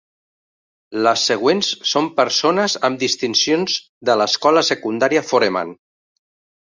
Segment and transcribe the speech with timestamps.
[1.07, 3.77] Les següents són persones amb distincions
[4.11, 5.77] de l'escola secundària Foreman.